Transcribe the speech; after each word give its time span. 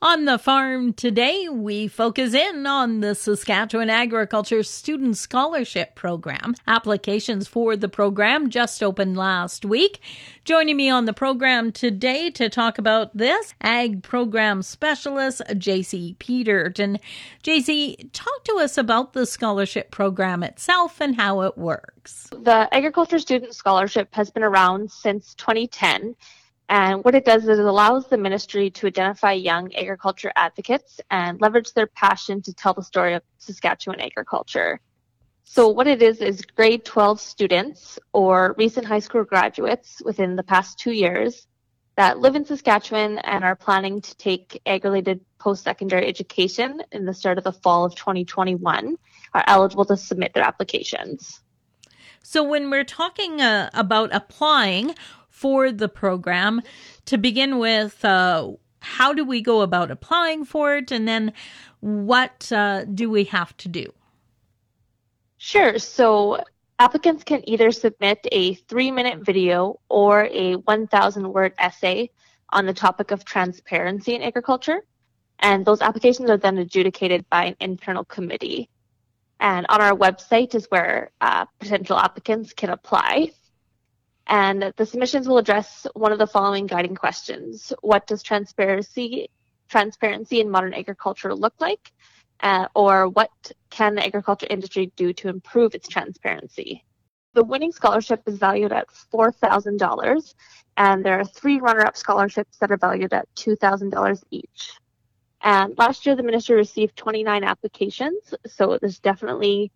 On 0.00 0.26
the 0.26 0.38
farm 0.38 0.92
today, 0.92 1.48
we 1.48 1.88
focus 1.88 2.32
in 2.32 2.68
on 2.68 3.00
the 3.00 3.16
Saskatchewan 3.16 3.90
Agriculture 3.90 4.62
Student 4.62 5.16
Scholarship 5.16 5.96
Program. 5.96 6.54
Applications 6.68 7.48
for 7.48 7.74
the 7.74 7.88
program 7.88 8.48
just 8.48 8.80
opened 8.80 9.16
last 9.16 9.64
week. 9.64 9.98
Joining 10.44 10.76
me 10.76 10.88
on 10.88 11.06
the 11.06 11.12
program 11.12 11.72
today 11.72 12.30
to 12.30 12.48
talk 12.48 12.78
about 12.78 13.16
this, 13.16 13.54
Ag 13.60 14.04
Program 14.04 14.62
Specialist 14.62 15.42
JC 15.48 16.16
Peterton. 16.20 17.00
JC, 17.42 18.08
talk 18.12 18.44
to 18.44 18.58
us 18.60 18.78
about 18.78 19.14
the 19.14 19.26
scholarship 19.26 19.90
program 19.90 20.44
itself 20.44 21.00
and 21.00 21.16
how 21.16 21.40
it 21.40 21.58
works. 21.58 22.30
The 22.30 22.72
Agriculture 22.72 23.18
Student 23.18 23.52
Scholarship 23.52 24.14
has 24.14 24.30
been 24.30 24.44
around 24.44 24.92
since 24.92 25.34
2010 25.34 26.14
and 26.68 27.02
what 27.02 27.14
it 27.14 27.24
does 27.24 27.44
is 27.44 27.58
it 27.58 27.64
allows 27.64 28.08
the 28.08 28.18
ministry 28.18 28.70
to 28.70 28.86
identify 28.86 29.32
young 29.32 29.74
agriculture 29.74 30.30
advocates 30.36 31.00
and 31.10 31.40
leverage 31.40 31.72
their 31.72 31.86
passion 31.86 32.42
to 32.42 32.52
tell 32.52 32.74
the 32.74 32.82
story 32.82 33.14
of 33.14 33.22
Saskatchewan 33.38 34.00
agriculture. 34.00 34.80
So 35.44 35.68
what 35.68 35.86
it 35.86 36.02
is 36.02 36.20
is 36.20 36.42
grade 36.42 36.84
12 36.84 37.20
students 37.20 37.98
or 38.12 38.54
recent 38.58 38.86
high 38.86 38.98
school 38.98 39.24
graduates 39.24 40.02
within 40.04 40.36
the 40.36 40.42
past 40.42 40.78
two 40.78 40.92
years 40.92 41.46
that 41.96 42.18
live 42.18 42.36
in 42.36 42.44
Saskatchewan 42.44 43.18
and 43.18 43.44
are 43.44 43.56
planning 43.56 44.02
to 44.02 44.16
take 44.18 44.60
ag-related 44.66 45.20
post-secondary 45.38 46.06
education 46.06 46.82
in 46.92 47.06
the 47.06 47.14
start 47.14 47.38
of 47.38 47.44
the 47.44 47.52
fall 47.52 47.86
of 47.86 47.94
2021 47.94 48.96
are 49.32 49.44
eligible 49.46 49.86
to 49.86 49.96
submit 49.96 50.34
their 50.34 50.44
applications. 50.44 51.40
So 52.22 52.44
when 52.44 52.70
we're 52.70 52.84
talking 52.84 53.40
uh, 53.40 53.70
about 53.72 54.14
applying, 54.14 54.94
for 55.38 55.70
the 55.70 55.88
program. 55.88 56.62
To 57.06 57.16
begin 57.16 57.58
with, 57.58 58.04
uh, 58.04 58.50
how 58.80 59.12
do 59.12 59.24
we 59.24 59.40
go 59.40 59.60
about 59.60 59.90
applying 59.90 60.44
for 60.44 60.76
it? 60.76 60.90
And 60.90 61.06
then 61.06 61.32
what 61.80 62.50
uh, 62.50 62.84
do 62.84 63.08
we 63.08 63.24
have 63.24 63.56
to 63.58 63.68
do? 63.68 63.92
Sure. 65.36 65.78
So 65.78 66.42
applicants 66.80 67.22
can 67.22 67.48
either 67.48 67.70
submit 67.70 68.26
a 68.32 68.54
three 68.54 68.90
minute 68.90 69.24
video 69.24 69.78
or 69.88 70.24
a 70.24 70.54
1,000 70.54 71.32
word 71.32 71.54
essay 71.58 72.10
on 72.50 72.66
the 72.66 72.74
topic 72.74 73.12
of 73.12 73.24
transparency 73.24 74.14
in 74.16 74.22
agriculture. 74.22 74.82
And 75.38 75.64
those 75.64 75.82
applications 75.82 76.30
are 76.30 76.36
then 76.36 76.58
adjudicated 76.58 77.28
by 77.30 77.44
an 77.44 77.56
internal 77.60 78.04
committee. 78.04 78.68
And 79.38 79.66
on 79.68 79.80
our 79.80 79.96
website 79.96 80.56
is 80.56 80.66
where 80.68 81.12
uh, 81.20 81.44
potential 81.60 81.96
applicants 81.96 82.52
can 82.52 82.70
apply. 82.70 83.30
And 84.28 84.74
the 84.76 84.84
submissions 84.84 85.26
will 85.26 85.38
address 85.38 85.86
one 85.94 86.12
of 86.12 86.18
the 86.18 86.26
following 86.26 86.66
guiding 86.66 86.94
questions. 86.94 87.72
What 87.80 88.06
does 88.06 88.22
transparency, 88.22 89.30
transparency 89.68 90.40
in 90.40 90.50
modern 90.50 90.74
agriculture 90.74 91.34
look 91.34 91.54
like? 91.60 91.92
Uh, 92.40 92.68
or 92.74 93.08
what 93.08 93.30
can 93.70 93.94
the 93.94 94.04
agriculture 94.04 94.46
industry 94.50 94.92
do 94.96 95.12
to 95.14 95.28
improve 95.28 95.74
its 95.74 95.88
transparency? 95.88 96.84
The 97.32 97.42
winning 97.42 97.72
scholarship 97.72 98.22
is 98.26 98.38
valued 98.38 98.72
at 98.72 98.88
$4,000, 99.12 100.34
and 100.76 101.04
there 101.04 101.18
are 101.18 101.24
three 101.24 101.58
runner-up 101.58 101.96
scholarships 101.96 102.58
that 102.58 102.70
are 102.70 102.76
valued 102.76 103.12
at 103.12 103.28
$2,000 103.34 104.22
each. 104.30 104.72
And 105.40 105.76
last 105.78 106.04
year, 106.04 106.16
the 106.16 106.22
ministry 106.22 106.56
received 106.56 106.96
29 106.96 107.44
applications, 107.44 108.34
so 108.46 108.76
there's 108.80 108.98
definitely 108.98 109.72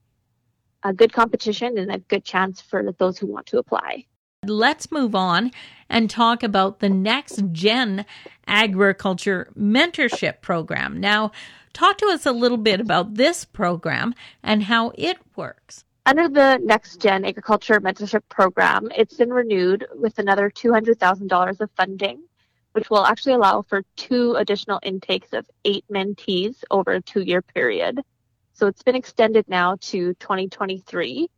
a 0.82 0.92
good 0.92 1.12
competition 1.12 1.78
and 1.78 1.90
a 1.90 1.98
good 1.98 2.24
chance 2.24 2.60
for 2.60 2.92
those 2.98 3.18
who 3.18 3.26
want 3.26 3.46
to 3.46 3.58
apply. 3.58 4.06
Let's 4.44 4.90
move 4.90 5.14
on 5.14 5.52
and 5.88 6.10
talk 6.10 6.42
about 6.42 6.80
the 6.80 6.88
next 6.88 7.40
gen 7.52 8.04
agriculture 8.48 9.52
mentorship 9.56 10.40
program. 10.40 10.98
Now, 10.98 11.30
talk 11.72 11.96
to 11.98 12.06
us 12.06 12.26
a 12.26 12.32
little 12.32 12.58
bit 12.58 12.80
about 12.80 13.14
this 13.14 13.44
program 13.44 14.16
and 14.42 14.64
how 14.64 14.90
it 14.96 15.18
works. 15.36 15.84
Under 16.06 16.28
the 16.28 16.58
Next 16.60 17.00
Gen 17.00 17.24
Agriculture 17.24 17.80
Mentorship 17.80 18.22
Program, 18.28 18.88
it's 18.96 19.14
been 19.14 19.32
renewed 19.32 19.86
with 19.94 20.18
another 20.18 20.50
$200,000 20.50 21.60
of 21.60 21.70
funding, 21.76 22.24
which 22.72 22.90
will 22.90 23.06
actually 23.06 23.34
allow 23.34 23.62
for 23.62 23.84
two 23.94 24.34
additional 24.34 24.80
intakes 24.82 25.32
of 25.32 25.46
eight 25.64 25.84
mentees 25.88 26.64
over 26.72 26.94
a 26.94 27.00
two 27.00 27.22
year 27.22 27.42
period. 27.42 28.00
So 28.54 28.66
it's 28.66 28.82
been 28.82 28.96
extended 28.96 29.48
now 29.48 29.76
to 29.82 30.14
2023. 30.14 31.30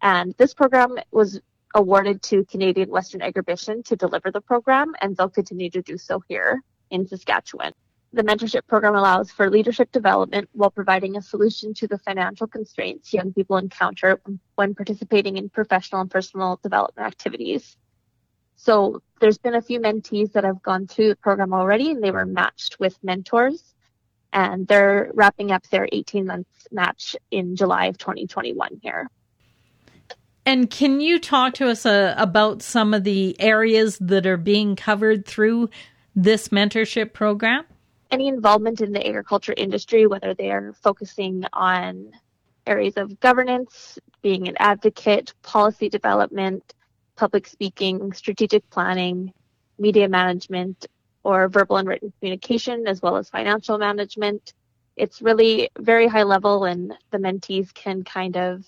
And 0.00 0.34
this 0.38 0.54
program 0.54 0.96
was 1.10 1.42
awarded 1.74 2.22
to 2.22 2.44
Canadian 2.44 2.90
Western 2.90 3.20
Agribition 3.20 3.84
to 3.84 3.96
deliver 3.96 4.30
the 4.30 4.40
program, 4.40 4.94
and 5.00 5.16
they'll 5.16 5.28
continue 5.28 5.70
to 5.70 5.82
do 5.82 5.98
so 5.98 6.22
here 6.28 6.62
in 6.90 7.06
Saskatchewan. 7.06 7.72
The 8.12 8.22
mentorship 8.22 8.66
program 8.66 8.94
allows 8.94 9.30
for 9.30 9.50
leadership 9.50 9.92
development 9.92 10.48
while 10.52 10.70
providing 10.70 11.16
a 11.16 11.22
solution 11.22 11.74
to 11.74 11.86
the 11.86 11.98
financial 11.98 12.46
constraints 12.46 13.12
young 13.12 13.34
people 13.34 13.58
encounter 13.58 14.20
when 14.54 14.74
participating 14.74 15.36
in 15.36 15.50
professional 15.50 16.00
and 16.00 16.10
personal 16.10 16.58
development 16.62 17.06
activities. 17.06 17.76
So 18.56 19.02
there's 19.20 19.36
been 19.36 19.54
a 19.54 19.62
few 19.62 19.78
mentees 19.78 20.32
that 20.32 20.44
have 20.44 20.62
gone 20.62 20.86
through 20.86 21.10
the 21.10 21.16
program 21.16 21.52
already 21.52 21.90
and 21.90 22.02
they 22.02 22.10
were 22.10 22.24
matched 22.24 22.80
with 22.80 22.98
mentors 23.04 23.74
and 24.32 24.66
they're 24.66 25.10
wrapping 25.14 25.52
up 25.52 25.66
their 25.68 25.86
18 25.92 26.26
months 26.26 26.66
match 26.70 27.14
in 27.30 27.56
July 27.56 27.86
of 27.86 27.98
2021 27.98 28.80
here. 28.82 29.08
And 30.48 30.70
can 30.70 31.02
you 31.02 31.18
talk 31.18 31.52
to 31.56 31.68
us 31.68 31.84
uh, 31.84 32.14
about 32.16 32.62
some 32.62 32.94
of 32.94 33.04
the 33.04 33.38
areas 33.38 33.98
that 33.98 34.24
are 34.24 34.38
being 34.38 34.76
covered 34.76 35.26
through 35.26 35.68
this 36.16 36.48
mentorship 36.48 37.12
program? 37.12 37.66
Any 38.10 38.28
involvement 38.28 38.80
in 38.80 38.92
the 38.92 39.06
agriculture 39.06 39.52
industry, 39.54 40.06
whether 40.06 40.32
they 40.32 40.50
are 40.50 40.72
focusing 40.82 41.44
on 41.52 42.12
areas 42.66 42.94
of 42.96 43.20
governance, 43.20 43.98
being 44.22 44.48
an 44.48 44.56
advocate, 44.58 45.34
policy 45.42 45.90
development, 45.90 46.72
public 47.14 47.46
speaking, 47.46 48.14
strategic 48.14 48.70
planning, 48.70 49.34
media 49.78 50.08
management, 50.08 50.86
or 51.24 51.48
verbal 51.48 51.76
and 51.76 51.86
written 51.86 52.10
communication, 52.20 52.86
as 52.86 53.02
well 53.02 53.18
as 53.18 53.28
financial 53.28 53.76
management. 53.76 54.54
It's 54.96 55.20
really 55.20 55.68
very 55.78 56.06
high 56.08 56.22
level, 56.22 56.64
and 56.64 56.94
the 57.10 57.18
mentees 57.18 57.74
can 57.74 58.02
kind 58.02 58.38
of 58.38 58.64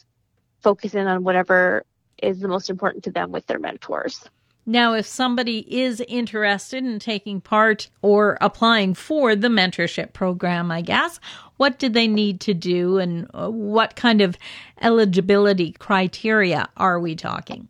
focus 0.60 0.94
in 0.94 1.06
on 1.06 1.25
whatever 1.25 1.84
is 2.22 2.41
the 2.41 2.48
most 2.48 2.71
important 2.71 3.04
to 3.04 3.10
them 3.10 3.32
with 3.32 3.47
their 3.47 3.59
mentors. 3.59 4.25
Now, 4.66 4.93
if 4.93 5.06
somebody 5.06 5.60
is 5.82 6.03
interested 6.06 6.84
in 6.84 6.98
taking 6.98 7.41
part 7.41 7.88
or 8.03 8.37
applying 8.41 8.93
for 8.94 9.34
the 9.34 9.49
mentorship 9.49 10.12
program, 10.12 10.70
I 10.70 10.82
guess, 10.82 11.19
what 11.56 11.78
do 11.78 11.88
they 11.88 12.06
need 12.06 12.43
to 12.43 12.53
do 12.54 12.99
and 12.99 13.26
uh, 13.34 13.50
what 13.50 13.97
kind 13.97 14.20
of 14.20 14.37
eligibility 14.81 15.72
criteria 15.72 16.69
are 16.76 17.00
we 17.00 17.16
talking? 17.16 17.69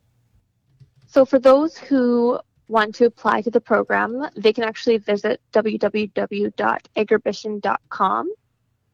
So, 1.06 1.24
for 1.24 1.38
those 1.38 1.78
who 1.78 2.40
want 2.68 2.94
to 2.96 3.06
apply 3.06 3.40
to 3.42 3.50
the 3.50 3.60
program, 3.60 4.28
they 4.36 4.52
can 4.52 4.64
actually 4.64 4.98
visit 4.98 5.40
www.agribition.com 5.52 8.32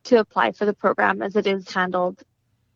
to 0.05 0.19
apply 0.19 0.53
for 0.53 0.65
the 0.65 0.73
program 0.73 1.21
as 1.23 1.37
it 1.37 1.47
is 1.47 1.71
handled 1.71 2.23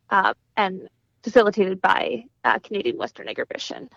uh, 0.09 0.33
and 0.57 0.89
facilitated 1.23 1.81
by 1.81 2.25
uh, 2.43 2.59
Canadian 2.59 2.97
Western 2.97 3.27
Agribition. 3.27 3.89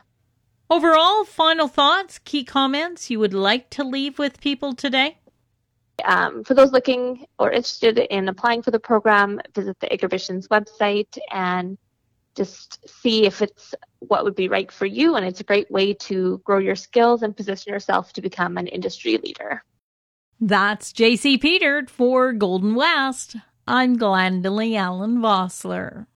Overall, 0.70 1.24
final 1.24 1.68
thoughts, 1.68 2.18
key 2.18 2.44
comments 2.44 3.10
you 3.10 3.18
would 3.20 3.34
like 3.34 3.70
to 3.70 3.84
leave 3.84 4.18
with 4.18 4.40
people 4.40 4.74
today? 4.74 5.18
Um, 6.04 6.42
for 6.42 6.54
those 6.54 6.72
looking 6.72 7.26
or 7.38 7.52
interested 7.52 7.98
in 7.98 8.28
applying 8.28 8.62
for 8.62 8.70
the 8.70 8.80
program, 8.80 9.40
visit 9.54 9.78
the 9.80 9.92
Agribition's 9.92 10.48
website 10.48 11.18
and 11.30 11.78
just 12.34 12.88
see 13.02 13.26
if 13.26 13.42
it's 13.42 13.74
what 14.00 14.24
would 14.24 14.34
be 14.34 14.48
right 14.48 14.72
for 14.72 14.86
you. 14.86 15.14
And 15.14 15.24
it's 15.24 15.40
a 15.40 15.44
great 15.44 15.70
way 15.70 15.94
to 15.94 16.40
grow 16.44 16.58
your 16.58 16.74
skills 16.74 17.22
and 17.22 17.36
position 17.36 17.72
yourself 17.72 18.12
to 18.14 18.22
become 18.22 18.56
an 18.56 18.66
industry 18.66 19.18
leader. 19.18 19.62
That's 20.40 20.92
JC 20.92 21.40
Peter 21.40 21.86
for 21.86 22.32
Golden 22.32 22.74
West. 22.74 23.36
I'm 23.66 23.96
Glendalee 23.96 24.76
Allen 24.76 25.18
Vossler. 25.18 26.06